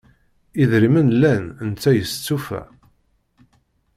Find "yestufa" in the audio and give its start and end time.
1.97-2.61